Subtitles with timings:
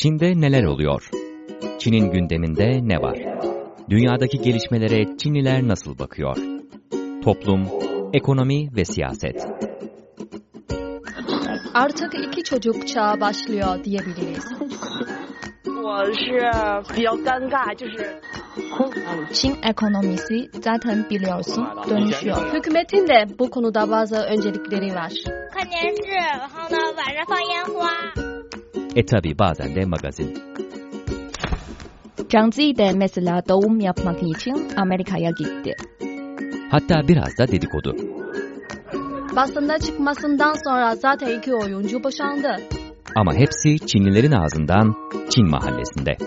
[0.00, 1.10] Çin'de neler oluyor?
[1.78, 3.18] Çin'in gündeminde ne var?
[3.90, 6.36] Dünyadaki gelişmelere Çinliler nasıl bakıyor?
[7.24, 7.68] Toplum,
[8.12, 9.46] ekonomi ve siyaset.
[11.74, 14.44] Artık iki çocuk çağı başlıyor diyebiliriz.
[15.86, 16.20] 我是
[16.94, 18.20] 比较尴尬，就是
[19.32, 22.54] Çin ekonomisi zaten biliyorsun dönüşüyor.
[22.54, 25.12] Hükümetin de bu konuda bazı öncelikleri var.
[25.54, 28.19] 看电视，然后呢晚上放烟花。
[28.95, 30.33] E tabi bazen de magazin.
[32.31, 35.75] Zhang Zi de mesela doğum yapmak için Amerika'ya gitti.
[36.71, 37.95] Hatta biraz da dedikodu.
[39.35, 42.55] Basında çıkmasından sonra zaten iki oyuncu boşandı.
[43.15, 44.95] Ama hepsi Çinlilerin ağzından
[45.29, 46.17] Çin mahallesinde.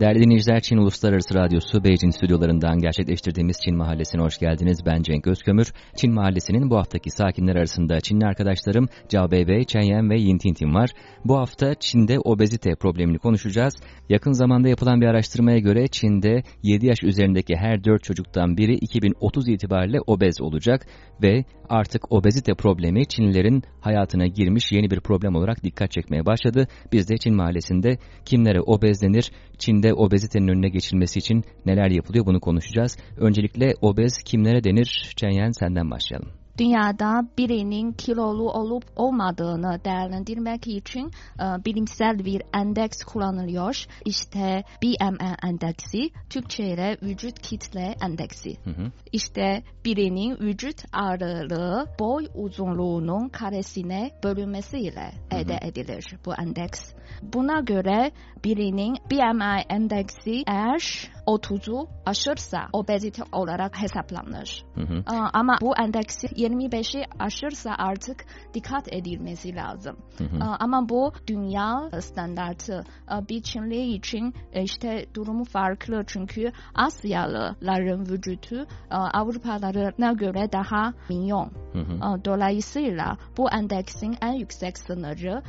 [0.00, 4.80] Değerli dinleyiciler, Çin Uluslararası Radyosu Beijing stüdyolarından gerçekleştirdiğimiz Çin Mahallesi'ne hoş geldiniz.
[4.86, 5.72] Ben Cenk Özkömür.
[5.96, 10.74] Çin Mahallesi'nin bu haftaki sakinler arasında Çinli arkadaşlarım Cao Beibei, Chen Yan ve Yin Tintin
[10.74, 10.90] var.
[11.24, 13.74] Bu hafta Çin'de obezite problemini konuşacağız.
[14.08, 19.48] Yakın zamanda yapılan bir araştırmaya göre Çin'de 7 yaş üzerindeki her 4 çocuktan biri 2030
[19.48, 20.86] itibariyle obez olacak
[21.22, 26.68] ve artık obezite problemi Çinlilerin hayatına girmiş yeni bir problem olarak dikkat çekmeye başladı.
[26.92, 32.40] Biz de Çin Mahallesi'nde kimlere obez denir, Çin'de obezitenin önüne geçilmesi için neler yapılıyor bunu
[32.40, 32.98] konuşacağız.
[33.16, 35.12] Öncelikle obez kimlere denir?
[35.16, 36.39] Çenyen senden başlayalım.
[36.60, 43.84] Dünyada birinin kilolu olup olmadığını değerlendirmek için e, bilimsel bir endeks kullanılıyor.
[44.04, 48.56] İşte BMI endeksi, Türkçe ile vücut kitle endeksi.
[48.64, 48.92] Hı hı.
[49.12, 56.80] İşte birinin vücut ağırlığı boy uzunluğunun karesine bölünmesiyle elde edilir bu endeks.
[57.22, 58.10] Buna göre
[58.44, 64.64] birinin BMI endeksi eğer 30'u aşırsa obezite olarak hesaplanır.
[64.74, 65.04] Hı hı.
[65.32, 68.24] Ama bu endeksi 25'i aşırsa artık
[68.54, 69.96] dikkat edilmesi lazım.
[70.18, 70.56] Hı hı.
[70.60, 72.84] Ama bu dünya standartı
[73.28, 81.50] bir Çinli için e, işte durumu farklı çünkü Asyalıların vücudu aa, Avrupalılarına göre daha minyon.
[81.72, 82.24] Hı hı.
[82.24, 85.42] Dolayısıyla bu endeksin en yüksek sınırı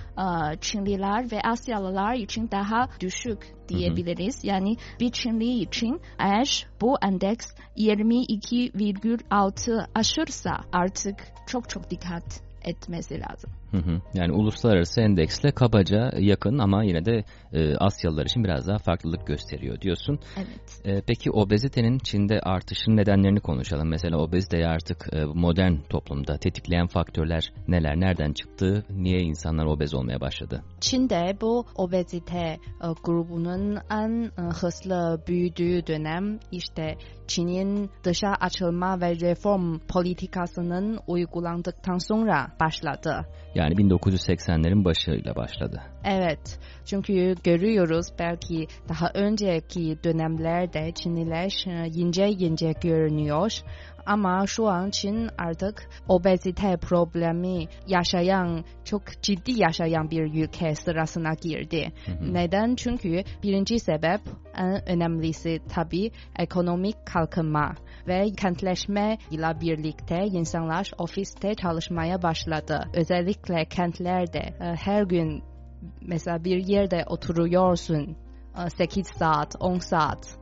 [0.62, 4.44] Çinliler ve Asyalılar için daha düşük diyebiliriz.
[4.44, 11.16] Yani bir Çinli için eğer bu endeks 22,6 aşırsa artık
[11.48, 13.52] çok çok dikkat etmesi lazım.
[13.72, 14.02] Hı hı.
[14.14, 17.24] Yani uluslararası endeksle kabaca yakın ama yine de
[17.54, 20.20] e, Asyalılar için biraz daha farklılık gösteriyor diyorsun.
[20.38, 20.82] Evet.
[20.86, 23.90] E, peki obezitenin Çin'de artışın nedenlerini konuşalım.
[23.90, 30.22] Mesela obeziteyi artık e, modern toplumda tetikleyen faktörler neler, nereden çıktı, niye insanlar obez olmaya
[30.22, 30.64] başladı?
[30.80, 36.98] Çin'de bu obezite e, grubunun en e, hızlı büyüdüğü dönem işte
[37.36, 43.26] Çin'in dışa açılma ve reform politikasının uygulandıktan sonra başladı.
[43.56, 45.82] Yani 1980'lerin başıyla başladı.
[46.04, 53.52] Evet, çünkü görüyoruz belki daha önceki dönemlerde Çinliler e, ince ince görünüyor.
[54.06, 61.92] Ama şu an Çin artık obezite problemi yaşayan, çok ciddi yaşayan bir ülke sırasına girdi.
[62.22, 62.76] Neden?
[62.76, 64.22] Çünkü birinci sebep
[64.58, 67.74] en önemlisi tabii ekonomik kalkınma
[68.08, 72.88] ve kentleşme ile birlikte insanlar ofiste çalışmaya başladı.
[72.94, 75.44] Özellikle kentlerde e, her gün
[76.02, 78.18] mesela bir yerde oturuyorsun
[78.66, 80.41] e, 8 saat, 10 saat e,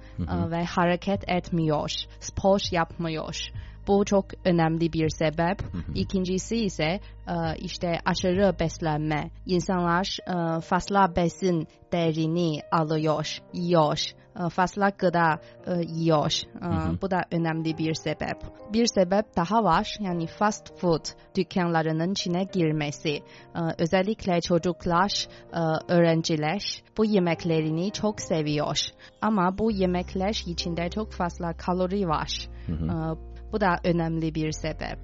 [0.52, 3.52] ve hareket etmiyor, spor yapmıyor.
[3.90, 5.58] Bu çok önemli bir sebep.
[5.96, 9.30] İkincisi ise e, işte aşırı beslenme.
[9.46, 14.00] İnsanlar e, fazla besin değerini alıyor, yiyor.
[14.46, 15.40] E, Fazla gıda
[15.88, 16.32] yiyor.
[17.02, 18.38] Bu da önemli bir sebep.
[18.74, 19.98] Bir sebep daha var.
[20.00, 21.06] Yani fast food
[21.38, 23.20] dükkanlarının içine girmesi.
[23.78, 25.28] Özellikle çocuklar,
[25.88, 28.78] öğrenciler bu yemeklerini çok seviyor.
[29.22, 32.48] Ama bu yemekler içinde çok fazla kalori var.
[32.70, 35.00] E, Bu da önemli bir sebep.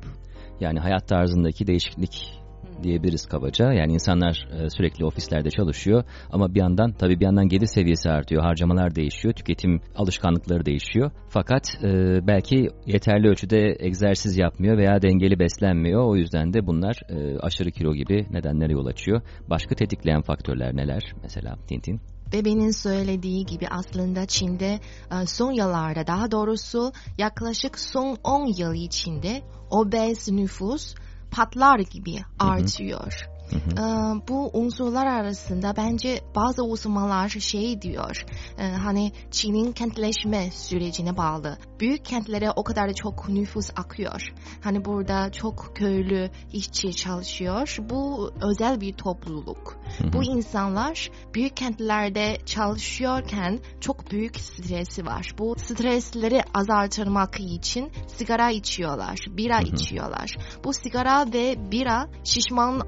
[0.60, 2.46] Yani hayat tarzındaki değişiklik
[2.84, 3.74] diyebiliriz kabaca.
[3.74, 8.44] Yani insanlar e, sürekli ofislerde çalışıyor ama bir yandan tabii bir yandan gelir seviyesi artıyor,
[8.44, 11.12] harcamalar değişiyor, tüketim alışkanlıkları değişiyor.
[11.30, 11.88] Fakat e,
[12.28, 16.04] belki yeterli ölçüde egzersiz yapmıyor veya dengeli beslenmiyor.
[16.06, 19.22] O yüzden de bunlar e, aşırı kilo gibi nedenlere yol açıyor.
[19.50, 21.14] Başka tetikleyen faktörler neler?
[21.24, 22.15] Mesela Tintin.
[22.34, 24.80] Bebe'nin söylediği gibi aslında Çin'de
[25.12, 30.96] e, son yıllarda daha doğrusu yaklaşık son 10 yıl içinde obez nüfus
[31.32, 33.26] patlar gibi artıyor.
[33.28, 33.35] Hı hı.
[33.52, 33.82] Ee,
[34.28, 38.26] bu unsurlar arasında bence bazı uzmanlar şey diyor.
[38.58, 41.58] E, hani Çin'in kentleşme sürecine bağlı.
[41.80, 44.34] Büyük kentlere o kadar çok nüfus akıyor.
[44.62, 47.78] Hani burada çok köylü işçi çalışıyor.
[47.80, 49.78] Bu özel bir topluluk.
[49.98, 50.14] Hı hı.
[50.14, 55.36] Bu insanlar büyük kentlerde çalışıyorken çok büyük stresi var.
[55.38, 59.68] Bu stresleri azaltmak için sigara içiyorlar, bira hı hı.
[59.68, 60.38] içiyorlar.
[60.64, 62.82] Bu sigara ve bira şişman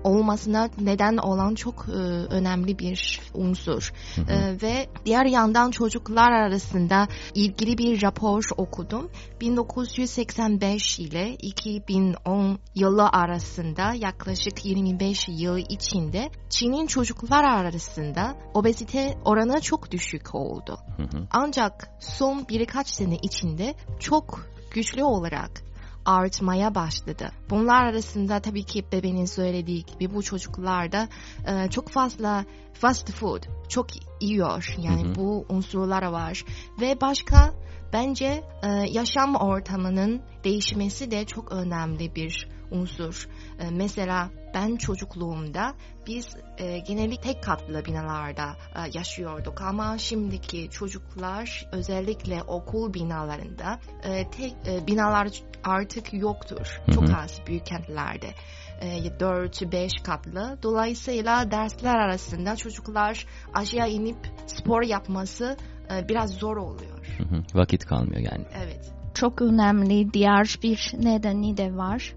[0.47, 1.91] olmasına neden olan çok e,
[2.33, 3.93] önemli bir unsur.
[4.15, 4.31] Hı hı.
[4.31, 9.09] E, ve diğer yandan çocuklar arasında ilgili bir rapor okudum.
[9.41, 19.91] 1985 ile 2010 yılı arasında yaklaşık 25 yıl içinde Çin'in çocuklar arasında obezite oranı çok
[19.91, 20.77] düşük oldu.
[20.97, 21.27] Hı hı.
[21.31, 25.66] Ancak son birkaç sene içinde çok güçlü olarak
[26.07, 27.31] artmaya başladı.
[27.49, 31.07] Bunlar arasında tabii ki bebeğin söylediği gibi bu çocuklarda
[31.47, 33.87] e, çok fazla fast food çok
[34.21, 34.75] yiyor.
[34.77, 35.15] Yani hı hı.
[35.15, 36.45] bu unsurlar var.
[36.81, 37.53] Ve başka
[37.93, 43.27] bence e, yaşam ortamının değişmesi de çok önemli bir unsur.
[43.59, 45.73] E, mesela ben çocukluğumda
[46.07, 54.29] biz e, genellikle tek katlı binalarda e, yaşıyorduk ama şimdiki çocuklar özellikle okul binalarında e,
[54.29, 55.29] tek e, binalar
[55.63, 56.81] artık yoktur.
[56.85, 56.95] Hı hı.
[56.95, 58.33] Çok az büyük kentlerde.
[58.81, 60.57] 4-5 katlı.
[60.63, 64.17] Dolayısıyla dersler arasında çocuklar aşağı inip
[64.47, 65.57] spor yapması
[65.91, 67.17] e, biraz zor oluyor.
[67.17, 67.43] Hı hı.
[67.53, 68.45] Vakit kalmıyor yani.
[68.63, 72.15] Evet çok önemli diğer bir nedeni de var.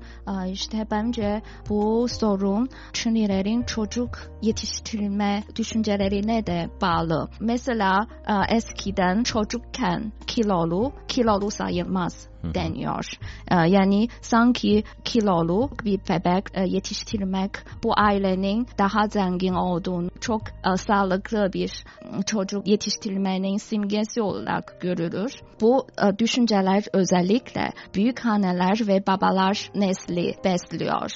[0.52, 7.29] İşte bence bu sorun Çinlilerin çocuk yetiştirme düşüncelerine de bağlı.
[7.41, 8.06] Mesela
[8.49, 13.05] eskiden çocukken kilolu, kilolu sayılmaz deniyor.
[13.51, 17.51] Yani sanki kilolu bir bebek yetiştirmek
[17.85, 20.43] bu ailenin daha zengin olduğunu, çok
[20.77, 21.85] sağlıklı bir
[22.27, 25.33] çocuk yetiştirmenin simgesi olarak görülür.
[25.61, 25.87] Bu
[26.19, 31.11] düşünceler özellikle büyük anneler ve babalar nesli besliyor.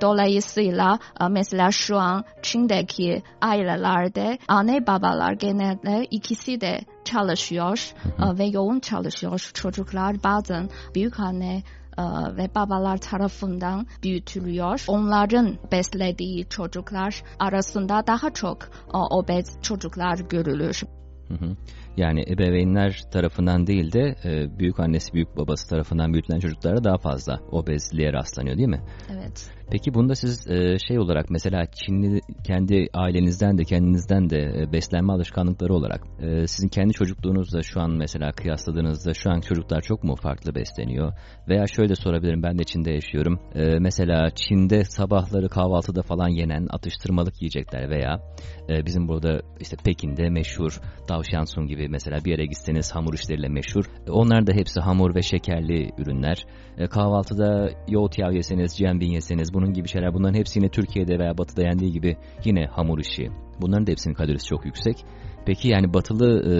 [0.00, 0.98] Dolayısıyla
[1.30, 7.92] mesela şu an Çin'deki ailelerde anne babalar genelde ikisi de çalışıyor
[8.38, 9.50] ve yoğun çalışıyor.
[9.54, 11.62] Çocuklar bazen büyük anne
[12.36, 14.84] ve babalar tarafından büyütülüyor.
[14.88, 18.58] Onların beslediği çocuklar arasında daha çok
[18.92, 20.82] obez çocuklar görülür.
[21.96, 24.14] Yani ebeveynler tarafından değil de
[24.58, 28.82] büyük annesi büyük babası tarafından büyütülen çocuklara daha fazla obezliğe rastlanıyor değil mi?
[29.12, 29.50] Evet.
[29.70, 35.12] Peki bunda siz e, şey olarak mesela Çinli kendi ailenizden de kendinizden de e, beslenme
[35.12, 40.16] alışkanlıkları olarak e, sizin kendi çocukluğunuzda şu an mesela kıyasladığınızda şu an çocuklar çok mu
[40.16, 41.12] farklı besleniyor?
[41.48, 43.40] Veya şöyle sorabilirim ben de Çin'de yaşıyorum.
[43.80, 48.20] Mesela Çin'de sabahları kahvaltıda falan yenen atıştırmalık yiyecekler veya
[48.86, 53.84] bizim burada işte Pekin'de meşhur Davşansun gibi mesela bir yere gitseniz hamur işleriyle meşhur.
[54.08, 56.46] Onlar da hepsi hamur ve şekerli ürünler.
[56.90, 61.62] Kahvaltıda yoğurt yağı yeseniz, ciambin yeseniz bunun gibi şeyler bunların hepsi yine Türkiye'de veya Batı'da
[61.62, 63.28] yendiği gibi yine hamur işi.
[63.60, 64.96] Bunların da hepsinin kalorisi çok yüksek.
[65.46, 66.54] Peki yani batılı e,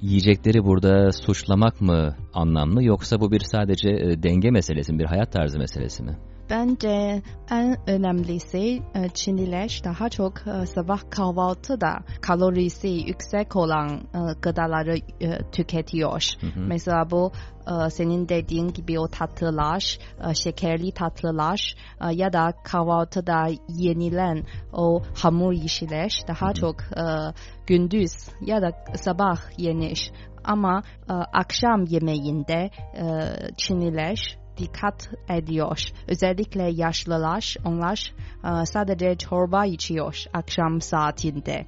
[0.00, 5.32] yiyecekleri burada suçlamak mı anlamlı yoksa bu bir sadece e, denge meselesi mi, bir hayat
[5.32, 6.18] tarzı meselesi mi?
[6.50, 14.96] Bence en önemlisi e, Çinliler daha çok e, sabah kahvaltıda kalorisi yüksek olan e, gıdaları
[15.52, 16.22] tüketiyor.
[16.40, 16.60] Hı hı.
[16.60, 17.32] Mesela bu
[17.90, 19.98] senin dediğin gibi o tatlılar,
[20.34, 21.74] şekerli tatlılar
[22.12, 26.54] ya da kahvaltıda yenilen o hamur işler daha hı hı.
[26.54, 26.76] çok
[27.66, 30.12] gündüz ya da sabah yenir.
[30.44, 30.82] Ama
[31.32, 32.70] akşam yemeğinde
[33.56, 35.80] Çinliler dikkat ediyor.
[36.08, 38.14] Özellikle yaşlılar, onlar
[38.44, 41.66] e, sadece çorba içiyor akşam saatinde.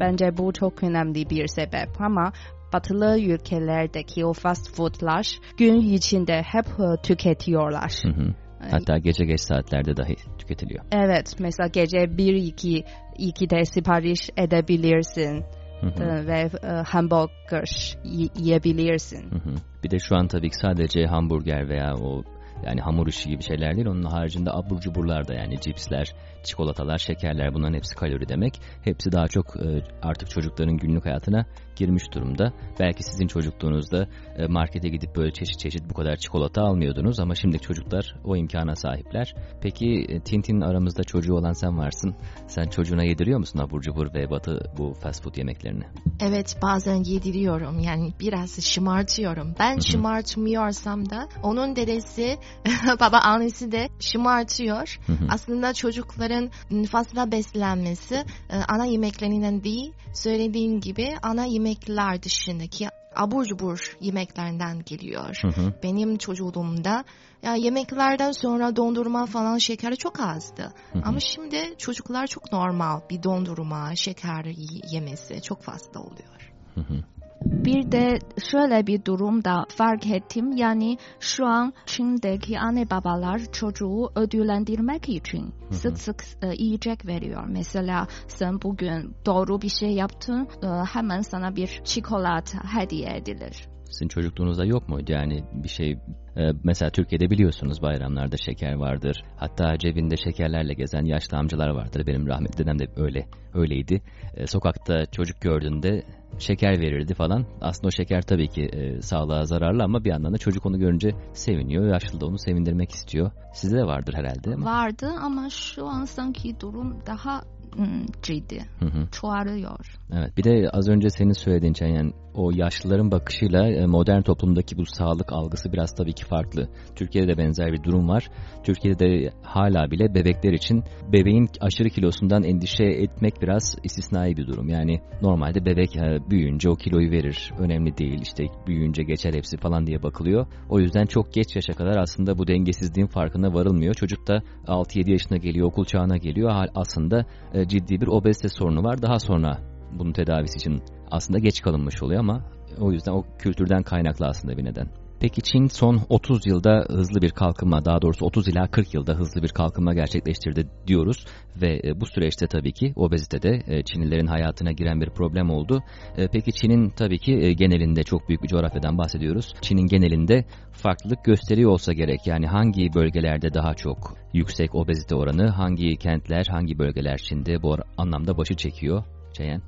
[0.00, 2.32] Bence bu çok önemli bir sebep ama
[2.72, 7.92] batılı ülkelerdeki o fast foodlar gün içinde hep e, tüketiyorlar.
[8.02, 8.34] Hı hı.
[8.70, 10.84] Hatta gece geç saatlerde dahi tüketiliyor.
[10.92, 12.84] Evet, mesela gece 1-2
[13.18, 15.44] 2'de sipariş edebilirsin.
[15.80, 16.26] Hı hı.
[16.26, 19.30] ve e, hamburger yiyebilirsin.
[19.30, 19.54] Hı hı.
[19.84, 22.22] Bir de şu an tabii ki sadece hamburger veya o
[22.66, 23.86] yani hamur işi gibi şeyler değil.
[23.86, 28.60] Onun haricinde abur cuburlar da yani cipsler, çikolatalar, şekerler bunların hepsi kalori demek.
[28.84, 31.46] Hepsi daha çok e, artık çocukların günlük hayatına
[31.76, 32.52] girmiş durumda.
[32.80, 37.58] Belki sizin çocukluğunuzda e, markete gidip böyle çeşit çeşit bu kadar çikolata almıyordunuz ama şimdi
[37.58, 39.34] çocuklar o imkana sahipler.
[39.62, 42.14] Peki e, Tintin aramızda çocuğu olan sen varsın.
[42.46, 45.84] Sen çocuğuna yediriyor musun abur cubur ve batı bu fast food yemeklerini?
[46.20, 49.54] Evet bazen yediriyorum yani biraz şımartıyorum.
[49.58, 52.36] Ben şımartmıyorsam da onun dedesi
[53.00, 54.98] baba annesi de şımartıyor.
[55.28, 56.50] Aslında çocukların
[56.90, 58.14] fazla beslenmesi
[58.50, 65.38] e, ana yemeklerinden değil söylediğin gibi ana yemekler dışındaki abur cubur yemeklerinden geliyor.
[65.42, 65.72] Hı hı.
[65.82, 67.04] Benim çocukluğumda
[67.42, 70.72] ya yemeklerden sonra dondurma falan şekeri çok azdı.
[70.92, 71.02] Hı hı.
[71.04, 74.46] Ama şimdi çocuklar çok normal bir dondurma, şeker
[74.92, 76.52] yemesi çok fazla oluyor.
[76.74, 77.02] Hı hı.
[77.42, 78.18] Bir de
[78.50, 80.52] şöyle bir durumda fark ettim.
[80.52, 85.74] Yani şu an Çin'deki anne babalar çocuğu ödüllendirmek için hı.
[85.74, 87.44] sık sık e, yiyecek veriyor.
[87.48, 93.68] Mesela sen bugün doğru bir şey yaptın e, hemen sana bir çikolata hediye edilir.
[93.88, 95.90] Sizin çocukluğunuzda yok muydu yani bir şey
[96.36, 99.22] e, mesela Türkiye'de biliyorsunuz bayramlarda şeker vardır.
[99.36, 102.06] Hatta cebinde şekerlerle gezen yaşlı amcalar vardır.
[102.06, 104.02] Benim rahmetli dedem de öyle öyleydi.
[104.34, 106.02] E, sokakta çocuk gördüğünde
[106.38, 107.46] şeker verirdi falan.
[107.60, 111.10] Aslında o şeker tabii ki e, sağlığa zararlı ama bir yandan da çocuk onu görünce
[111.32, 111.92] seviniyor.
[111.92, 113.30] Yaşlı da onu sevindirmek istiyor.
[113.54, 114.54] Sizde de vardır herhalde.
[114.54, 114.66] Ama.
[114.66, 117.42] Vardı ama şu an sanki durum daha
[117.76, 118.60] mm, ciddi.
[118.78, 119.10] Hı hı.
[119.12, 119.98] Çoğalıyor.
[120.12, 124.86] Evet bir de az önce senin söylediğin yani o yaşlıların bakışıyla e, modern toplumdaki bu
[124.86, 126.68] sağlık algısı biraz tabii ki farklı.
[126.96, 128.28] Türkiye'de de benzer bir durum var.
[128.64, 134.68] Türkiye'de de hala bile bebekler için bebeğin aşırı kilosundan endişe etmek biraz istisnai bir durum.
[134.68, 137.52] Yani normalde bebek e, büyüyünce o kiloyu verir.
[137.58, 140.46] Önemli değil işte büyüyünce geçer hepsi falan diye bakılıyor.
[140.68, 143.94] O yüzden çok geç yaşa kadar aslında bu dengesizliğin farkına varılmıyor.
[143.94, 146.66] Çocuk da 6-7 yaşına geliyor, okul çağına geliyor.
[146.74, 149.02] Aslında e, ciddi bir obezite sorunu var.
[149.02, 152.44] Daha sonra bunun tedavisi için aslında geç kalınmış oluyor ama
[152.80, 154.88] o yüzden o kültürden kaynaklı aslında bir neden.
[155.20, 159.42] Peki Çin son 30 yılda hızlı bir kalkınma, daha doğrusu 30 ila 40 yılda hızlı
[159.42, 161.26] bir kalkınma gerçekleştirdi diyoruz
[161.62, 165.82] ve e, bu süreçte tabii ki obezite de e, Çinlilerin hayatına giren bir problem oldu.
[166.16, 169.54] E, Peki Çin'in tabii ki genelinde çok büyük bir coğrafyadan bahsediyoruz.
[169.60, 172.26] Çin'in genelinde farklılık gösteriyor olsa gerek.
[172.26, 178.36] Yani hangi bölgelerde daha çok yüksek obezite oranı, hangi kentler, hangi bölgeler Çin'de bu anlamda
[178.36, 179.04] başı çekiyor?
[179.32, 179.62] Çeyen?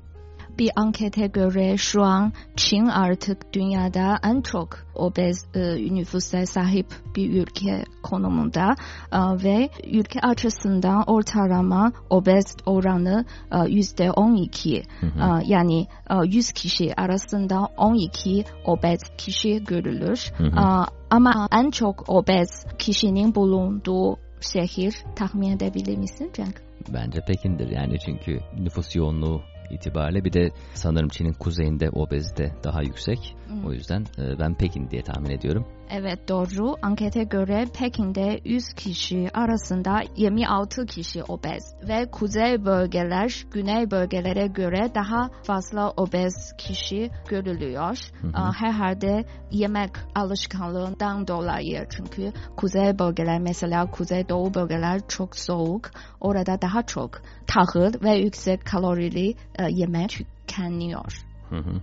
[0.59, 7.41] Bir ankete göre şu an Çin artık dünyada en çok obez e, nüfusa sahip bir
[7.41, 8.75] ülke konumunda
[9.11, 15.41] E, ve ülke açısından ortalama obez oranı e, yüzde 12 Hı hı.
[15.41, 20.31] E, yani e, 100 kişi arasında 12 obez kişi görülür.
[20.37, 20.59] Hı hı.
[20.59, 26.61] E, Ama en çok obez kişinin bulunduğu şehir tahmin edebilir misin Cenk?
[26.93, 33.35] Bence Pekin'dir yani çünkü nüfus yoğunluğu itibariyle bir de sanırım Çin'in kuzeyinde obezite daha yüksek.
[33.65, 35.65] O yüzden e, ben Pekin diye tahmin ediyorum.
[35.89, 36.75] Evet doğru.
[36.81, 44.91] Ankete göre Pekin'de 100 kişi arasında 26 kişi obez ve kuzey bölgeler güney bölgelere göre
[44.95, 47.97] daha fazla obez kişi görülüyor.
[48.21, 48.51] Hı hı.
[48.53, 55.91] Herhalde yemek alışkanlığından dolayı çünkü kuzey bölgeler mesela kuzey doğu bölgeler çok soğuk.
[56.21, 60.09] Orada daha çok tahıl ve yüksek kalorili e, yemek
[60.47, 61.25] tükeniyor.
[61.49, 61.81] Hı hı.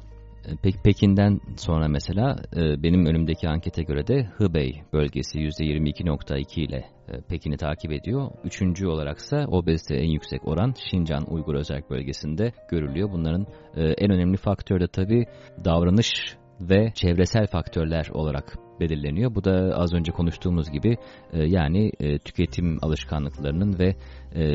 [0.48, 6.84] E, Pe- Pekin'den sonra mesela e, benim önümdeki ankete göre de Hubei bölgesi %22.2 ile
[7.08, 8.30] e, Pekin'i takip ediyor.
[8.44, 13.10] Üçüncü olaraksa obezite en yüksek oran Şincan Uygur Özerk Bölgesi'nde görülüyor.
[13.12, 15.26] Bunların e, en önemli faktör de tabii
[15.64, 19.34] davranış ve çevresel faktörler olarak belirleniyor.
[19.34, 20.96] Bu da az önce konuştuğumuz gibi
[21.32, 21.92] yani
[22.24, 23.94] tüketim alışkanlıklarının ve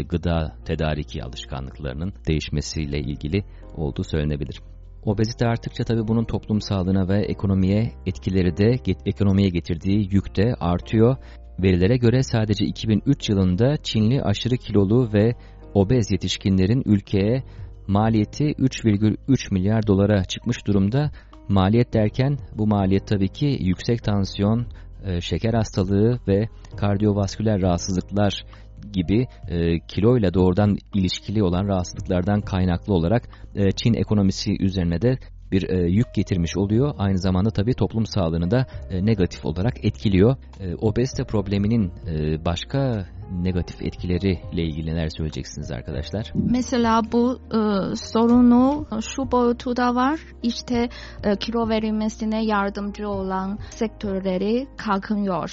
[0.01, 3.43] gıda tedariki alışkanlıklarının değişmesiyle ilgili
[3.75, 4.72] olduğu söylenebilir.
[5.05, 11.17] Obezite arttıkça tabii bunun toplum sağlığına ve ekonomiye etkileri de ekonomiye getirdiği yük de artıyor.
[11.59, 15.35] Verilere göre sadece 2003 yılında Çinli aşırı kilolu ve
[15.73, 17.43] obez yetişkinlerin ülkeye
[17.87, 21.11] maliyeti 3,3 milyar dolara çıkmış durumda.
[21.49, 24.65] Maliyet derken bu maliyet tabii ki yüksek tansiyon,
[25.03, 28.45] e, şeker hastalığı ve kardiyovasküler rahatsızlıklar
[28.93, 35.17] gibi e, kiloyla doğrudan ilişkili olan rahatsızlıklardan kaynaklı olarak e, Çin ekonomisi üzerine de
[35.51, 36.95] bir e, yük getirmiş oluyor.
[36.97, 40.35] Aynı zamanda tabii toplum sağlığını da e, negatif olarak etkiliyor.
[40.59, 43.05] E, obezite probleminin e, başka
[43.41, 46.31] negatif etkileriyle ilgili neler söyleyeceksiniz arkadaşlar?
[46.35, 47.59] Mesela bu e,
[47.95, 50.19] sorunu şu boyutu da var.
[50.43, 50.89] İşte
[51.23, 55.51] e, kilo verilmesine yardımcı olan sektörleri kalkınıyor.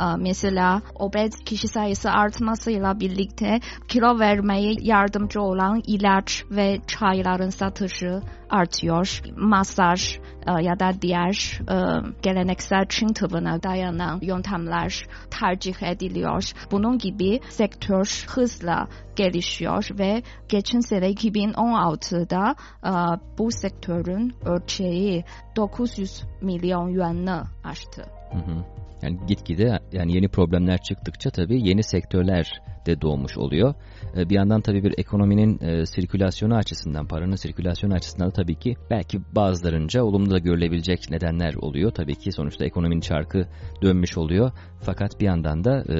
[0.00, 8.20] E, mesela obez kişi sayısı artmasıyla birlikte kilo vermeye yardımcı olan ilaç ve çayların satışı
[8.50, 9.22] artıyor.
[9.36, 11.76] Masaj e, ya da diğer e,
[12.22, 16.52] geleneksel Çin tıbbına dayanan yöntemler tercih ediliyor.
[16.70, 22.92] Bunun gibi sektör hızla gelişiyor ve geçen sene 2016'da e,
[23.38, 25.24] bu sektörün ölçeği
[25.56, 28.02] 900 milyon yuanı aştı.
[28.32, 28.64] Hı hı.
[29.02, 33.74] Yani gitgide yani yeni problemler çıktıkça tabii yeni sektörler de doğmuş oluyor.
[34.16, 38.74] E, bir yandan tabii bir ekonominin e, sirkülasyonu açısından, paranın sirkülasyonu açısından da tabii ki
[38.90, 41.90] belki bazılarınca olumlu da görülebilecek nedenler oluyor.
[41.90, 43.48] Tabii ki sonuçta ekonominin çarkı
[43.82, 44.50] dönmüş oluyor.
[44.80, 45.96] Fakat bir yandan da e,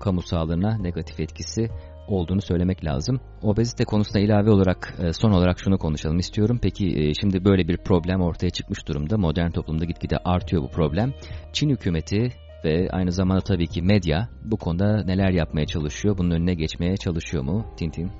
[0.00, 1.70] kamu sağlığına negatif etkisi
[2.08, 3.20] olduğunu söylemek lazım.
[3.42, 6.58] Obezite konusuna ilave olarak e, son olarak şunu konuşalım istiyorum.
[6.62, 9.18] Peki e, şimdi böyle bir problem ortaya çıkmış durumda.
[9.18, 11.14] Modern toplumda gitgide artıyor bu problem.
[11.52, 12.28] Çin hükümeti
[12.64, 16.18] ve aynı zamanda tabii ki medya bu konuda neler yapmaya çalışıyor?
[16.18, 18.10] Bunun önüne geçmeye çalışıyor mu Tintin?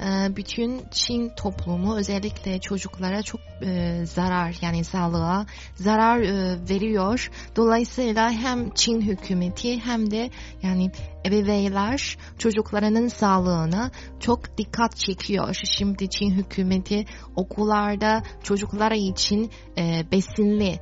[0.00, 7.30] Ee, bütün Çin toplumu özellikle çocuklara çok e, zarar yani sağlığa zarar e, veriyor.
[7.56, 10.30] Dolayısıyla hem Çin hükümeti hem de
[10.62, 10.90] yani
[11.26, 13.90] ebeveynler çocuklarının sağlığına
[14.20, 15.56] çok dikkat çekiyor.
[15.78, 17.04] Şimdi Çin hükümeti
[17.36, 20.80] okullarda çocuklara için e, besinli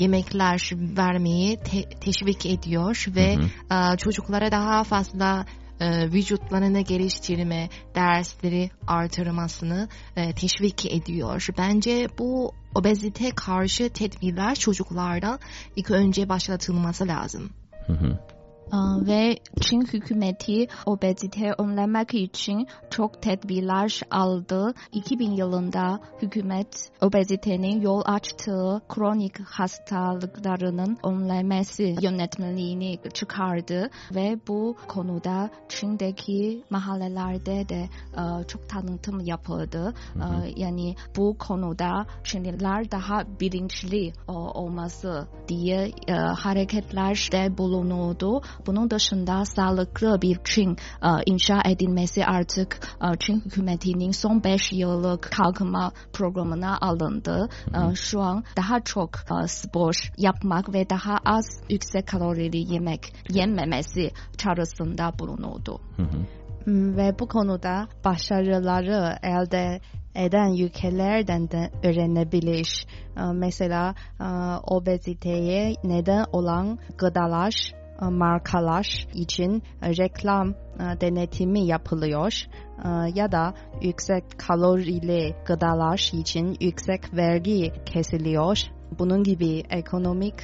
[0.00, 3.40] yemekler vermeyi te- teşvik ediyor ve hı
[3.74, 3.96] hı.
[3.96, 5.46] Çocuklara daha fazla
[5.82, 11.46] e, vücutlarını geliştirme dersleri artırmasını e, teşvik ediyor.
[11.58, 15.38] Bence bu obezite karşı tedbirler çocuklarda
[15.76, 17.50] ilk önce başlatılması lazım.
[17.86, 18.18] Hı hı
[19.06, 24.74] ve Çin hükümeti obezite önlemek için çok tedbirler aldı.
[24.92, 36.64] 2000 yılında hükümet obezitenin yol açtığı kronik hastalıklarının önlemesi yönetmeliğini çıkardı ve bu konuda Çin'deki
[36.70, 37.88] mahallelerde de
[38.48, 39.94] çok tanıtım yapıldı.
[40.14, 40.46] Hı hı.
[40.56, 45.90] Yani bu konuda Çinliler daha bilinçli olması diye
[46.36, 48.42] hareketlerde bulunuldu.
[48.66, 55.22] Bunun dışında sağlıklı bir Çin e, inşa edilmesi artık e, Çin hükümetinin son 5 yıllık
[55.22, 57.48] kalkınma programına alındı.
[57.66, 59.10] E, şu an daha çok
[59.46, 65.80] spor yapmak ve daha az yüksek kalorili yemek yenmemesi çağrısında bulunuldu.
[66.64, 69.80] Hmm, ve bu konuda başarıları elde
[70.14, 72.86] eden ülkelerden de öğrenebilir.
[73.34, 73.94] Mesela
[74.66, 82.32] obeziteye neden olan gıdalar e, markalar için reklam e, denetimi yapılıyor
[82.84, 88.58] e, ya da yüksek kalorili gıdalar için yüksek vergi kesiliyor.
[88.98, 90.34] Bunun gibi ekonomik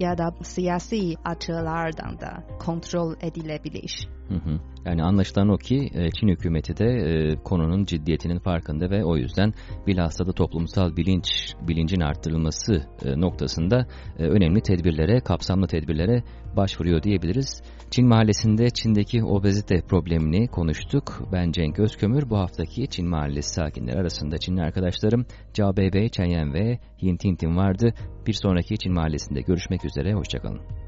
[0.00, 4.17] ya da siyasi açılardan da kontrol edilebilir.
[4.28, 4.60] Hı hı.
[4.86, 9.54] Yani anlaşılan o ki e, Çin hükümeti de e, konunun ciddiyetinin farkında ve o yüzden
[9.86, 13.86] bilhassa da toplumsal bilinç bilincin arttırılması e, noktasında
[14.18, 16.22] önemli tedbirlere, kapsamlı tedbirlere
[16.56, 17.62] başvuruyor diyebiliriz.
[17.90, 21.28] Çin Mahallesi'nde Çin'deki obezite problemini konuştuk.
[21.32, 22.30] Ben Cenk Özkömür.
[22.30, 27.56] Bu haftaki Çin Mahallesi sakinleri arasında Çinli arkadaşlarım Cao Beibei, Chen Yan ve Yin Tintin
[27.56, 27.94] vardı.
[28.26, 30.14] Bir sonraki Çin Mahallesi'nde görüşmek üzere.
[30.14, 30.87] Hoşçakalın.